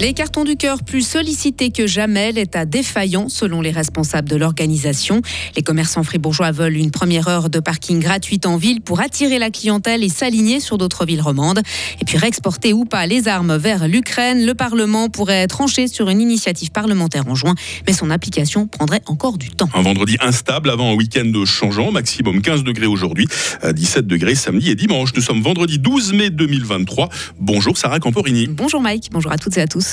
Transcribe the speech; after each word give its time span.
Les 0.00 0.14
cartons 0.14 0.44
du 0.44 0.54
cœur 0.54 0.84
plus 0.84 1.02
sollicités 1.02 1.72
que 1.72 1.88
jamais, 1.88 2.30
l'État 2.30 2.64
défaillant 2.64 3.28
selon 3.28 3.60
les 3.60 3.72
responsables 3.72 4.28
de 4.28 4.36
l'organisation. 4.36 5.22
Les 5.56 5.62
commerçants 5.62 6.04
fribourgeois 6.04 6.52
veulent 6.52 6.76
une 6.76 6.92
première 6.92 7.26
heure 7.26 7.50
de 7.50 7.58
parking 7.58 7.98
gratuite 7.98 8.46
en 8.46 8.58
ville 8.58 8.80
pour 8.80 9.00
attirer 9.00 9.40
la 9.40 9.50
clientèle 9.50 10.04
et 10.04 10.08
s'aligner 10.08 10.60
sur 10.60 10.78
d'autres 10.78 11.04
villes 11.04 11.20
romandes. 11.20 11.62
Et 12.00 12.04
puis 12.04 12.16
réexporter 12.16 12.72
ou 12.72 12.84
pas 12.84 13.08
les 13.08 13.26
armes 13.26 13.56
vers 13.56 13.88
l'Ukraine, 13.88 14.46
le 14.46 14.54
Parlement 14.54 15.08
pourrait 15.08 15.48
trancher 15.48 15.88
sur 15.88 16.08
une 16.08 16.20
initiative 16.20 16.70
parlementaire 16.70 17.26
en 17.26 17.34
juin, 17.34 17.56
mais 17.88 17.92
son 17.92 18.10
application 18.10 18.68
prendrait 18.68 19.02
encore 19.06 19.36
du 19.36 19.50
temps. 19.50 19.68
Un 19.74 19.82
vendredi 19.82 20.16
instable 20.20 20.70
avant 20.70 20.92
un 20.92 20.94
week-end 20.94 21.32
changeant, 21.44 21.90
maximum 21.90 22.40
15 22.40 22.62
degrés 22.62 22.86
aujourd'hui, 22.86 23.26
17 23.68 24.06
degrés 24.06 24.36
samedi 24.36 24.70
et 24.70 24.76
dimanche. 24.76 25.12
Nous 25.16 25.22
sommes 25.22 25.42
vendredi 25.42 25.80
12 25.80 26.12
mai 26.12 26.30
2023. 26.30 27.08
Bonjour 27.40 27.76
Sarah 27.76 27.98
Camporini. 27.98 28.46
Bonjour 28.46 28.80
Mike, 28.80 29.08
bonjour 29.10 29.32
à 29.32 29.38
toutes 29.38 29.58
et 29.58 29.62
à 29.62 29.66
tous. 29.66 29.87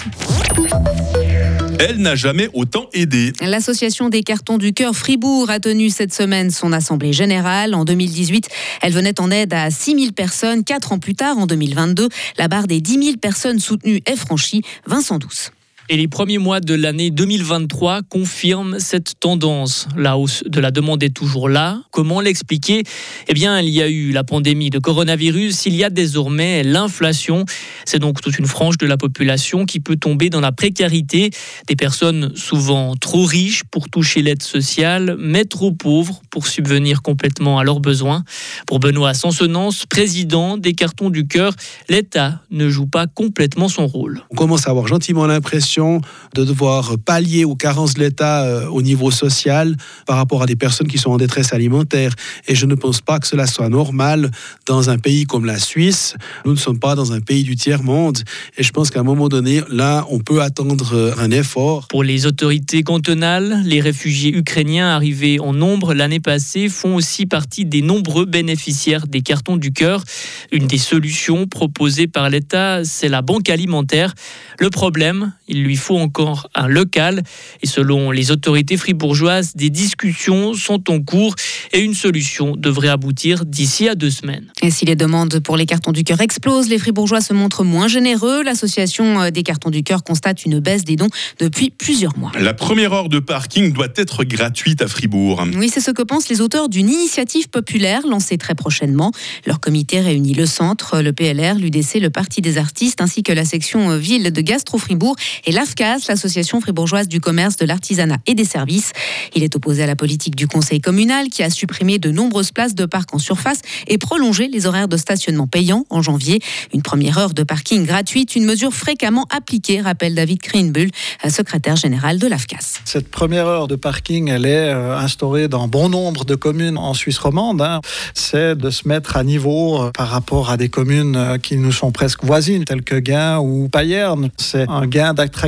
Elle 1.80 1.98
n'a 1.98 2.16
jamais 2.16 2.50
autant 2.54 2.90
aidé. 2.94 3.34
L'association 3.42 4.10
des 4.10 4.24
cartons 4.24 4.58
du 4.58 4.74
cœur 4.74 4.96
Fribourg 4.96 5.50
a 5.50 5.60
tenu 5.60 5.90
cette 5.90 6.14
semaine 6.14 6.52
son 6.52 6.72
assemblée 6.74 7.14
générale. 7.14 7.76
En 7.76 7.86
2018, 7.86 8.48
elle 8.82 8.94
venait 8.94 9.20
en 9.20 9.32
aide 9.32 9.54
à 9.54 9.70
6 9.72 9.96
000 10.00 10.12
personnes. 10.12 10.64
Quatre 10.64 10.92
ans 10.92 11.00
plus 11.00 11.16
tard, 11.16 11.38
en 11.38 11.46
2022, 11.46 12.10
la 12.38 12.48
barre 12.48 12.68
des 12.68 12.82
10 12.82 13.04
000 13.04 13.18
personnes 13.18 13.60
soutenues 13.60 14.02
est 14.06 14.16
franchie. 14.16 14.62
Vincent 14.88 15.20
Douce. 15.20 15.52
Et 15.88 15.98
les 15.98 16.08
premiers 16.08 16.40
mois 16.40 16.62
de 16.62 16.74
l'année 16.74 17.12
2023 17.12 18.02
confirment 18.10 18.80
cette 18.80 19.20
tendance. 19.20 19.88
La 19.96 20.18
hausse 20.18 20.44
de 20.48 20.60
la 20.60 20.72
demande 20.72 21.04
est 21.04 21.14
toujours 21.14 21.48
là. 21.48 21.80
Comment 21.92 22.22
l'expliquer? 22.22 22.82
Eh 23.28 23.34
bien, 23.36 23.60
il 23.60 23.70
y 23.70 23.84
a 23.84 23.88
eu 23.88 24.10
la 24.12 24.24
pandémie 24.24 24.72
de 24.72 24.80
coronavirus, 24.80 25.68
il 25.68 25.76
y 25.76 25.84
a 25.84 25.92
désormais 25.92 26.64
l'inflation. 26.64 27.46
C'est 27.86 28.00
donc 28.00 28.20
toute 28.20 28.40
une 28.40 28.48
frange 28.48 28.80
de 28.80 28.88
la 28.88 28.98
population 28.98 29.66
qui 29.66 29.80
peut 29.80 29.96
tomber 29.96 30.32
dans 30.32 30.42
la 30.42 30.52
précarité. 30.52 31.30
Des 31.68 31.76
personnes 31.76 32.36
souvent 32.36 32.96
trop 32.96 33.24
riches 33.24 33.64
pour 33.70 33.88
toucher 33.88 34.24
l'aide 34.24 34.42
sociale, 34.42 35.16
mais 35.20 35.46
trop 35.46 35.72
pauvres 35.72 36.20
pour 36.32 36.48
subvenir 36.48 37.04
complètement 37.04 37.60
à 37.60 37.64
leurs 37.64 37.80
besoins. 37.80 38.24
Pour 38.66 38.80
Benoît 38.80 39.14
Sansonance, 39.14 39.86
président 39.86 40.58
des 40.58 40.74
Cartons 40.74 41.12
du 41.12 41.28
Cœur, 41.28 41.54
l'État 41.90 42.42
ne 42.50 42.70
joue 42.70 42.88
pas 42.88 43.06
complètement 43.06 43.70
son 43.70 43.86
rôle. 43.86 44.24
On 44.32 44.36
commence 44.36 44.66
à 44.66 44.72
avoir 44.72 44.88
gentiment 44.88 45.28
l'impression 45.28 45.75
de 45.78 46.44
devoir 46.44 46.98
pallier 47.04 47.46
aux 47.46 47.56
carences 47.56 47.96
de 47.96 48.00
l'État 48.00 48.44
euh, 48.44 48.68
au 48.68 48.82
niveau 48.82 49.12
social 49.12 49.76
par 50.06 50.18
rapport 50.18 50.42
à 50.42 50.46
des 50.46 50.56
personnes 50.56 50.88
qui 50.88 50.98
sont 50.98 51.12
en 51.12 51.18
détresse 51.18 51.54
alimentaire. 51.54 52.14
Et 52.48 52.56
je 52.56 52.66
ne 52.66 52.76
pense 52.76 53.02
pas 53.02 53.20
que 53.20 53.28
cela 53.28 53.46
soit 53.48 53.70
normal 53.70 54.32
dans 54.66 54.90
un 54.90 54.98
pays 54.98 55.26
comme 55.26 55.46
la 55.46 55.60
Suisse. 55.60 56.16
Nous 56.46 56.54
ne 56.54 56.58
sommes 56.58 56.80
pas 56.80 56.96
dans 56.96 57.12
un 57.12 57.20
pays 57.20 57.44
du 57.44 57.56
tiers-monde. 57.56 58.20
Et 58.58 58.64
je 58.64 58.72
pense 58.72 58.90
qu'à 58.90 59.02
un 59.02 59.04
moment 59.04 59.28
donné, 59.28 59.62
là, 59.70 60.06
on 60.10 60.20
peut 60.20 60.42
attendre 60.42 60.94
euh, 60.94 61.14
un 61.18 61.32
effort. 61.32 61.88
Pour 61.90 62.04
les 62.04 62.26
autorités 62.26 62.84
cantonales, 62.84 63.62
les 63.66 63.82
réfugiés 63.82 64.36
ukrainiens 64.36 64.90
arrivés 64.90 65.40
en 65.40 65.54
nombre 65.54 65.94
l'année 65.94 66.20
passée 66.20 66.70
font 66.70 66.96
aussi 66.96 67.26
partie 67.26 67.66
des 67.66 67.82
nombreux 67.82 68.26
bénéficiaires 68.26 69.08
des 69.08 69.22
cartons 69.22 69.58
du 69.58 69.72
cœur. 69.72 70.04
Une 70.52 70.68
des 70.68 70.78
solutions 70.78 71.48
proposées 71.48 72.08
par 72.08 72.30
l'État, 72.30 72.84
c'est 72.84 73.10
la 73.10 73.22
banque 73.22 73.50
alimentaire. 73.50 74.14
Le 74.60 74.70
problème, 74.70 75.34
il 75.48 75.65
lui 75.66 75.76
faut 75.76 75.98
encore 75.98 76.48
un 76.56 76.68
local. 76.68 77.24
Et 77.62 77.68
selon 77.68 78.12
les 78.12 78.32
autorités 78.32 78.78
fribourgeoises, 78.78 79.56
des 79.56 79.70
discussions 79.70 80.54
sont 80.54 80.90
en 80.90 81.02
cours 81.02 81.36
et 81.74 81.82
une 81.82 81.94
solution 81.94 82.56
devrait 82.56 82.90
aboutir 82.90 83.46
d'ici 83.46 83.90
à 83.90 83.96
deux 83.96 84.10
semaines. 84.10 84.52
Et 84.62 84.72
si 84.72 84.86
les 84.86 84.96
demandes 84.96 85.40
pour 85.40 85.58
les 85.58 85.66
cartons 85.66 85.92
du 85.92 86.04
cœur 86.04 86.22
explosent, 86.22 86.70
les 86.70 86.78
fribourgeois 86.78 87.22
se 87.22 87.34
montrent 87.34 87.64
moins 87.64 87.88
généreux. 87.88 88.44
L'association 88.44 89.22
euh, 89.22 89.30
des 89.32 89.44
cartons 89.44 89.70
du 89.70 89.84
cœur 89.84 90.04
constate 90.04 90.46
une 90.46 90.60
baisse 90.60 90.86
des 90.86 90.96
dons 90.96 91.10
depuis 91.40 91.70
plusieurs 91.70 92.18
mois. 92.18 92.32
La 92.40 92.54
première 92.54 92.94
heure 92.94 93.10
de 93.10 93.20
parking 93.20 93.74
doit 93.74 93.88
être 93.96 94.24
gratuite 94.24 94.82
à 94.82 94.88
Fribourg. 94.88 95.44
Oui, 95.56 95.70
c'est 95.74 95.82
ce 95.82 95.92
que 95.92 96.04
pensent 96.04 96.30
les 96.30 96.42
auteurs 96.42 96.70
d'une 96.70 96.90
initiative 96.90 97.50
populaire 97.50 98.06
lancée 98.08 98.38
très 98.38 98.56
prochainement. 98.56 99.12
Leur 99.46 99.60
comité 99.60 100.00
réunit 100.00 100.34
le 100.34 100.46
centre, 100.46 101.02
le 101.02 101.14
PLR, 101.14 101.56
l'UDC, 101.56 101.96
le 101.96 102.10
Parti 102.10 102.42
des 102.42 102.58
artistes 102.58 103.02
ainsi 103.02 103.24
que 103.24 103.34
la 103.34 103.46
section 103.46 103.92
euh, 103.92 103.98
ville 103.98 104.32
de 104.32 104.42
Gastro-Fribourg 104.42 105.16
et 105.46 105.52
l'AFCAS, 105.56 106.08
l'association 106.10 106.60
fribourgeoise 106.60 107.08
du 107.08 107.22
commerce, 107.22 107.56
de 107.56 107.66
l'artisanat 107.66 108.18
et 108.28 108.36
des 108.36 108.44
services. 108.44 108.92
Il 109.36 109.44
est 109.44 109.56
opposé 109.56 109.84
à 109.84 109.88
la 109.88 109.96
politique 109.96 110.36
du 110.36 110.48
conseil 110.48 110.82
communal 110.82 111.30
qui 111.30 111.44
a 111.44 111.50
supprimé 111.50 111.98
de 111.98 112.12
nombreuses 112.12 112.52
places 112.52 112.76
de 112.76 112.86
parc 112.86 113.14
en 113.16 113.20
surface 113.20 113.62
et 113.88 113.98
prolongé 113.98 114.50
les 114.50 114.66
horaires 114.66 114.90
de 114.90 114.98
stationnement 114.98 115.48
payants 115.48 115.86
en 115.90 116.02
janvier. 116.02 116.42
Une 116.74 116.82
première 116.82 117.18
heure 117.18 117.34
de 117.34 117.44
parking 117.44 117.86
gratuite, 117.86 118.36
une 118.36 118.46
mesure 118.46 118.74
fréquemment 118.74 119.26
appliquée, 119.30 119.80
rappelle 119.80 120.14
David 120.14 120.42
Greenbull, 120.42 120.90
secrétaire 121.30 121.78
général 121.78 122.20
de 122.20 122.28
l'AFCAS. 122.28 122.82
Cette 122.84 123.10
première 123.10 123.48
heure 123.48 123.68
de 123.68 123.76
parking, 123.76 124.30
elle 124.30 124.46
est 124.46 124.74
euh, 124.74 124.98
instaurée 124.98 125.48
dans 125.48 125.68
bon 125.68 125.90
nombre 125.90 126.26
de 126.26 126.36
communes 126.36 126.78
en 126.78 126.94
Suisse 126.94 127.18
romande. 127.18 127.62
Hein. 127.62 127.80
C'est 128.14 128.56
de 128.56 128.70
se 128.70 128.88
mettre 128.88 129.16
à 129.16 129.24
niveau 129.24 129.82
euh, 129.82 129.92
par 129.92 130.10
rapport 130.10 130.50
à 130.50 130.58
des 130.58 130.70
communes 130.70 131.16
euh, 131.16 131.38
qui 131.38 131.58
nous 131.58 131.72
sont 131.72 131.92
presque 131.92 132.24
voisines, 132.24 132.66
telles 132.66 132.84
que 132.84 132.96
Gain 132.96 133.40
ou 133.40 133.70
Payerne. 133.70 134.30
C'est 134.38 134.70
un 134.70 134.86
gain 134.88 135.14
d'attractivité, 135.14 135.45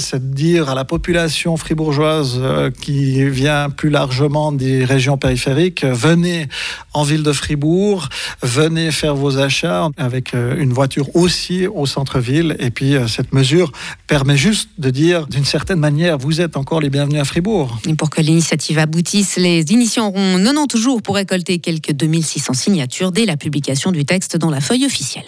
c'est 0.00 0.30
de 0.30 0.34
dire 0.34 0.68
à 0.68 0.74
la 0.74 0.84
population 0.84 1.56
fribourgeoise 1.56 2.40
euh, 2.42 2.70
qui 2.70 3.24
vient 3.30 3.70
plus 3.70 3.88
largement 3.88 4.50
des 4.50 4.84
régions 4.84 5.16
périphériques, 5.16 5.84
euh, 5.84 5.92
venez 5.92 6.48
en 6.92 7.04
ville 7.04 7.22
de 7.22 7.32
Fribourg, 7.32 8.08
venez 8.42 8.90
faire 8.90 9.14
vos 9.14 9.38
achats 9.38 9.88
avec 9.96 10.34
euh, 10.34 10.56
une 10.58 10.72
voiture 10.72 11.14
aussi 11.14 11.68
au 11.68 11.86
centre-ville. 11.86 12.56
Et 12.58 12.70
puis 12.70 12.96
cette 13.06 13.32
mesure 13.32 13.70
permet 14.08 14.36
juste 14.36 14.70
de 14.78 14.90
dire 14.90 15.28
d'une 15.28 15.44
certaine 15.44 15.78
manière, 15.78 16.18
vous 16.18 16.40
êtes 16.40 16.56
encore 16.56 16.80
les 16.80 16.90
bienvenus 16.90 17.20
à 17.20 17.24
Fribourg. 17.24 17.78
Pour 17.96 18.10
que 18.10 18.20
l'initiative 18.20 18.78
aboutisse, 18.78 19.36
les 19.36 19.62
initiants 19.72 20.08
auront 20.08 20.36
90 20.42 20.78
jours 20.78 21.00
pour 21.00 21.14
récolter 21.14 21.60
quelques 21.60 21.92
2600 21.92 22.54
signatures 22.54 23.12
dès 23.12 23.26
la 23.26 23.36
publication 23.36 23.92
du 23.92 24.04
texte 24.04 24.36
dans 24.36 24.50
la 24.50 24.60
feuille 24.60 24.84
officielle. 24.84 25.24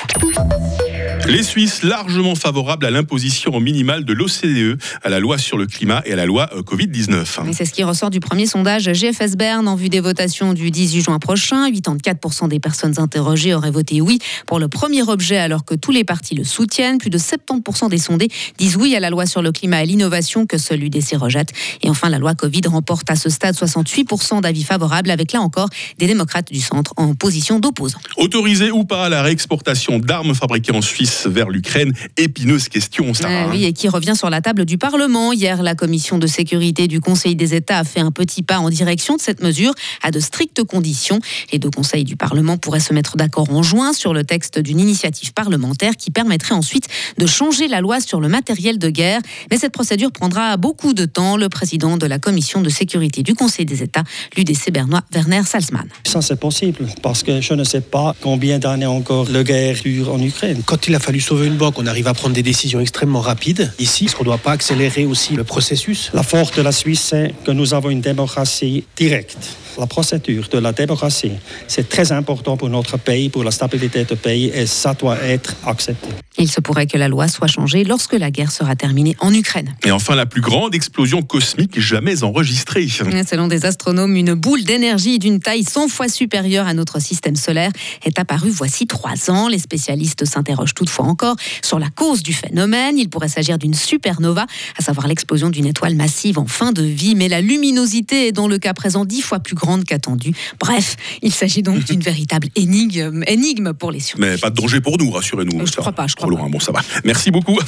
Les 1.26 1.42
Suisses 1.42 1.82
largement 1.82 2.34
favorables 2.34 2.84
à 2.84 2.90
l'imposition 2.90 3.58
minimale 3.58 4.04
de 4.04 4.12
l'OCDE, 4.12 4.78
à 5.02 5.08
la 5.08 5.20
loi 5.20 5.38
sur 5.38 5.56
le 5.56 5.66
climat 5.66 6.02
et 6.04 6.12
à 6.12 6.16
la 6.16 6.26
loi 6.26 6.50
euh, 6.54 6.60
Covid-19. 6.60 7.50
C'est 7.52 7.64
ce 7.64 7.72
qui 7.72 7.82
ressort 7.82 8.10
du 8.10 8.20
premier 8.20 8.44
sondage 8.44 8.92
GFS 8.92 9.36
Bern 9.36 9.66
en 9.66 9.74
vue 9.74 9.88
des 9.88 10.00
votations 10.00 10.52
du 10.52 10.70
18 10.70 11.00
juin 11.00 11.18
prochain. 11.18 11.70
84% 11.70 12.48
des 12.48 12.60
personnes 12.60 12.98
interrogées 12.98 13.54
auraient 13.54 13.70
voté 13.70 14.02
oui 14.02 14.18
pour 14.46 14.58
le 14.58 14.68
premier 14.68 15.02
objet 15.02 15.38
alors 15.38 15.64
que 15.64 15.74
tous 15.74 15.92
les 15.92 16.04
partis 16.04 16.34
le 16.34 16.44
soutiennent. 16.44 16.98
Plus 16.98 17.08
de 17.08 17.18
70% 17.18 17.88
des 17.88 17.98
sondés 17.98 18.28
disent 18.58 18.76
oui 18.76 18.94
à 18.94 19.00
la 19.00 19.08
loi 19.08 19.24
sur 19.24 19.40
le 19.40 19.50
climat 19.50 19.82
et 19.82 19.86
l'innovation 19.86 20.44
que 20.44 20.58
celui 20.58 20.90
l'UDC 20.90 21.16
rejette. 21.16 21.52
Et 21.82 21.88
enfin, 21.88 22.10
la 22.10 22.18
loi 22.18 22.34
Covid 22.34 22.62
remporte 22.66 23.10
à 23.10 23.16
ce 23.16 23.30
stade 23.30 23.54
68% 23.54 24.42
d'avis 24.42 24.64
favorables 24.64 25.10
avec 25.10 25.32
là 25.32 25.40
encore 25.40 25.70
des 25.98 26.06
démocrates 26.06 26.52
du 26.52 26.60
centre 26.60 26.92
en 26.98 27.14
position 27.14 27.60
d'opposant. 27.60 27.98
Autorisé 28.18 28.70
ou 28.70 28.84
pas 28.84 29.08
la 29.08 29.22
réexportation 29.22 29.98
d'armes 29.98 30.34
fabriquées 30.34 30.72
en 30.72 30.82
Suisse 30.82 31.13
vers 31.26 31.50
l'Ukraine. 31.50 31.92
Épineuse 32.16 32.68
question, 32.68 33.14
ça. 33.14 33.28
Eh 33.30 33.50
oui, 33.50 33.64
et 33.64 33.72
qui 33.72 33.88
revient 33.88 34.14
sur 34.16 34.30
la 34.30 34.40
table 34.40 34.64
du 34.64 34.78
Parlement. 34.78 35.32
Hier, 35.32 35.62
la 35.62 35.74
commission 35.74 36.18
de 36.18 36.26
sécurité 36.26 36.88
du 36.88 37.00
Conseil 37.00 37.36
des 37.36 37.54
États 37.54 37.78
a 37.78 37.84
fait 37.84 38.00
un 38.00 38.10
petit 38.10 38.42
pas 38.42 38.58
en 38.58 38.68
direction 38.68 39.16
de 39.16 39.20
cette 39.20 39.42
mesure 39.42 39.74
à 40.02 40.10
de 40.10 40.20
strictes 40.20 40.62
conditions. 40.64 41.20
Les 41.52 41.58
deux 41.58 41.70
conseils 41.70 42.04
du 42.04 42.16
Parlement 42.16 42.56
pourraient 42.56 42.80
se 42.80 42.92
mettre 42.92 43.16
d'accord 43.16 43.50
en 43.50 43.62
juin 43.62 43.92
sur 43.92 44.12
le 44.12 44.24
texte 44.24 44.58
d'une 44.58 44.80
initiative 44.80 45.32
parlementaire 45.32 45.96
qui 45.96 46.10
permettrait 46.10 46.54
ensuite 46.54 46.88
de 47.18 47.26
changer 47.26 47.68
la 47.68 47.80
loi 47.80 48.00
sur 48.00 48.20
le 48.20 48.28
matériel 48.28 48.78
de 48.78 48.90
guerre. 48.90 49.20
Mais 49.50 49.58
cette 49.58 49.72
procédure 49.72 50.12
prendra 50.12 50.56
beaucoup 50.56 50.94
de 50.94 51.04
temps. 51.04 51.36
Le 51.36 51.48
président 51.48 51.96
de 51.96 52.06
la 52.06 52.18
commission 52.18 52.60
de 52.60 52.68
sécurité 52.68 53.22
du 53.22 53.34
Conseil 53.34 53.66
des 53.66 53.82
États, 53.82 54.04
l'UDC 54.36 54.70
Bernois, 54.70 55.02
Werner 55.12 55.42
Salzmann. 55.44 55.88
Ça, 56.04 56.22
c'est 56.22 56.38
possible 56.38 56.86
parce 57.02 57.22
que 57.22 57.40
je 57.40 57.54
ne 57.54 57.64
sais 57.64 57.80
pas 57.80 58.14
combien 58.20 58.58
d'années 58.58 58.86
encore 58.86 59.26
le 59.30 59.42
guerre 59.42 59.76
dure 59.82 60.12
en 60.12 60.20
Ukraine. 60.20 60.62
Quand 60.64 60.86
il 60.86 60.93
a 60.94 61.00
fallu 61.00 61.20
sauver 61.20 61.46
une 61.46 61.56
banque, 61.56 61.78
on 61.78 61.86
arrive 61.86 62.08
à 62.08 62.14
prendre 62.14 62.34
des 62.34 62.42
décisions 62.42 62.80
extrêmement 62.80 63.20
rapides. 63.20 63.72
Ici, 63.78 64.04
est-ce 64.06 64.16
qu'on 64.16 64.24
ne 64.24 64.28
doit 64.28 64.38
pas 64.38 64.52
accélérer 64.52 65.04
aussi 65.04 65.34
le 65.34 65.44
processus? 65.44 66.10
La 66.14 66.22
force 66.22 66.52
de 66.52 66.62
la 66.62 66.72
Suisse, 66.72 67.06
c'est 67.10 67.34
que 67.44 67.50
nous 67.50 67.74
avons 67.74 67.90
une 67.90 68.00
démocratie 68.00 68.84
directe. 68.96 69.56
La 69.78 69.86
procédure 69.86 70.48
de 70.48 70.58
la 70.58 70.72
démocratie, 70.72 71.32
c'est 71.66 71.88
très 71.88 72.12
important 72.12 72.56
pour 72.56 72.68
notre 72.70 72.96
pays, 72.96 73.28
pour 73.28 73.42
la 73.42 73.50
stabilité 73.50 74.04
du 74.04 74.14
pays, 74.14 74.52
et 74.54 74.66
ça 74.66 74.94
doit 74.94 75.18
être 75.20 75.56
accepté. 75.66 76.08
Il 76.38 76.48
se 76.48 76.60
pourrait 76.60 76.86
que 76.86 76.96
la 76.96 77.08
loi 77.08 77.26
soit 77.26 77.48
changée 77.48 77.82
lorsque 77.82 78.12
la 78.12 78.30
guerre 78.30 78.52
sera 78.52 78.76
terminée 78.76 79.16
en 79.20 79.32
Ukraine. 79.34 79.74
Et 79.84 79.90
enfin, 79.90 80.14
la 80.14 80.26
plus 80.26 80.40
grande 80.40 80.74
explosion 80.74 81.22
cosmique 81.22 81.80
jamais 81.80 82.22
enregistrée. 82.22 82.86
Selon 82.88 83.48
des 83.48 83.66
astronomes, 83.66 84.16
une 84.16 84.34
boule 84.34 84.62
d'énergie 84.64 85.18
d'une 85.18 85.40
taille 85.40 85.64
100 85.64 85.88
fois 85.88 86.08
supérieure 86.08 86.66
à 86.66 86.74
notre 86.74 87.00
système 87.00 87.36
solaire 87.36 87.70
est 88.04 88.18
apparue 88.18 88.50
voici 88.50 88.86
trois 88.86 89.30
ans. 89.30 89.48
Les 89.48 89.58
spécialistes 89.58 90.24
s'interrogent 90.24 90.74
toutefois 90.84 91.06
encore 91.06 91.36
sur 91.62 91.78
la 91.78 91.88
cause 91.88 92.22
du 92.22 92.34
phénomène. 92.34 92.98
Il 92.98 93.08
pourrait 93.08 93.28
s'agir 93.28 93.56
d'une 93.56 93.72
supernova, 93.72 94.46
à 94.78 94.82
savoir 94.82 95.06
l'explosion 95.06 95.48
d'une 95.48 95.64
étoile 95.64 95.94
massive 95.94 96.38
en 96.38 96.46
fin 96.46 96.72
de 96.72 96.82
vie, 96.82 97.14
mais 97.14 97.28
la 97.28 97.40
luminosité 97.40 98.28
est 98.28 98.32
dans 98.32 98.48
le 98.48 98.58
cas 98.58 98.74
présent 98.74 99.06
dix 99.06 99.22
fois 99.22 99.40
plus 99.40 99.54
grande 99.54 99.84
qu'attendue. 99.84 100.34
Bref, 100.60 100.96
il 101.22 101.32
s'agit 101.32 101.62
donc 101.62 101.84
d'une 101.84 102.00
véritable 102.00 102.48
énigme, 102.54 103.24
énigme 103.26 103.72
pour 103.72 103.90
les 103.90 104.00
scientifiques. 104.00 104.34
Mais 104.34 104.38
pas 104.38 104.50
de 104.50 104.56
danger 104.56 104.80
pour 104.82 104.98
nous, 104.98 105.10
rassurez-nous. 105.10 105.66
Je 105.66 105.72
ne 105.72 105.76
crois 105.76 105.92
pas, 105.92 106.06
je 106.06 106.14
crois 106.14 106.28
Trop 106.28 106.36
loin, 106.36 106.48
bon 106.50 106.60
ça 106.60 106.72
va. 106.72 106.80
Merci 107.04 107.30
beaucoup. 107.30 107.58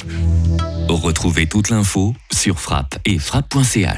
Retrouvez 0.89 1.47
toute 1.47 1.69
l'info 1.69 2.15
sur 2.31 2.59
frappe 2.59 2.99
et 3.05 3.17
frappe.ch. 3.17 3.95